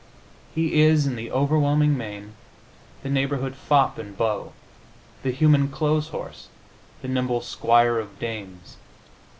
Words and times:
He 0.55 0.81
is, 0.81 1.05
in 1.05 1.15
the 1.15 1.29
overwhelming 1.31 1.95
main, 1.95 2.33
the 3.03 3.09
neighborhood 3.11 3.53
fop 3.55 3.99
and 3.99 4.17
beau, 4.17 4.51
the 5.21 5.29
human 5.29 5.67
clothes 5.69 6.07
horse, 6.07 6.47
the 7.03 7.07
nimble 7.07 7.41
squire 7.41 7.99
of 7.99 8.17
dames. 8.17 8.77